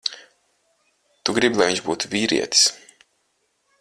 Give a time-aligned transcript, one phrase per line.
[1.29, 2.65] Tu gribi, lai viņš būtu vīrietis.